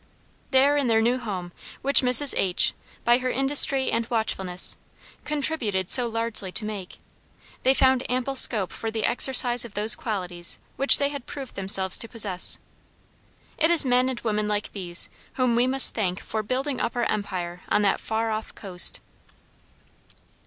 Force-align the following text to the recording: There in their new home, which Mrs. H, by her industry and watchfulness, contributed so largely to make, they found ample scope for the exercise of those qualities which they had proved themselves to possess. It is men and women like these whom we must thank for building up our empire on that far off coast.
There 0.49 0.77
in 0.77 0.87
their 0.87 0.99
new 0.99 1.19
home, 1.19 1.51
which 1.83 2.01
Mrs. 2.01 2.33
H, 2.35 2.73
by 3.03 3.19
her 3.19 3.29
industry 3.29 3.91
and 3.91 4.09
watchfulness, 4.09 4.75
contributed 5.25 5.91
so 5.91 6.07
largely 6.07 6.51
to 6.53 6.65
make, 6.65 6.97
they 7.61 7.75
found 7.75 8.09
ample 8.09 8.35
scope 8.35 8.71
for 8.71 8.89
the 8.89 9.05
exercise 9.05 9.63
of 9.63 9.75
those 9.75 9.93
qualities 9.93 10.57
which 10.75 10.97
they 10.97 11.09
had 11.09 11.27
proved 11.27 11.53
themselves 11.53 11.99
to 11.99 12.07
possess. 12.09 12.57
It 13.59 13.69
is 13.69 13.85
men 13.85 14.09
and 14.09 14.19
women 14.21 14.47
like 14.47 14.71
these 14.71 15.07
whom 15.33 15.55
we 15.55 15.67
must 15.67 15.93
thank 15.93 16.19
for 16.19 16.41
building 16.41 16.81
up 16.81 16.95
our 16.95 17.05
empire 17.05 17.61
on 17.69 17.83
that 17.83 17.99
far 18.01 18.31
off 18.31 18.55
coast. 18.55 19.01